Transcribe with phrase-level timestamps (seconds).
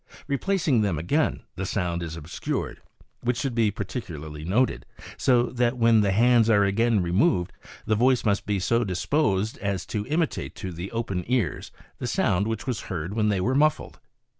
[0.27, 2.81] Replacing them again, the sound AND VOCAL ILLUSIONS 25 is obscured,
[3.21, 7.53] which should be particularly noted, so that when the hands be again removed
[7.85, 12.07] the voice must be so disposed as to imi tate to the open ears the
[12.07, 13.99] sound which was heard when they were muffled.